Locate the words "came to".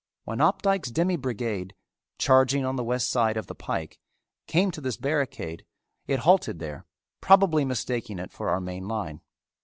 4.47-4.81